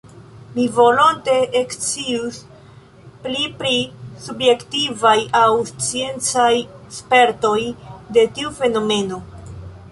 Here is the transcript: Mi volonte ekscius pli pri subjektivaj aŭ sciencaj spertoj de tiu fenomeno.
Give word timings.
Mi 0.53 0.63
volonte 0.75 1.33
ekscius 1.59 2.39
pli 3.27 3.43
pri 3.59 3.75
subjektivaj 4.25 5.13
aŭ 5.43 5.53
sciencaj 5.73 6.51
spertoj 6.99 7.57
de 8.19 8.29
tiu 8.39 8.59
fenomeno. 8.63 9.25